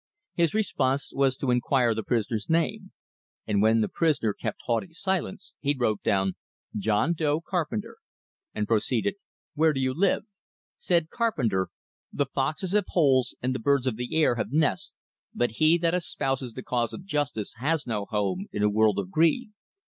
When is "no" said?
17.85-18.05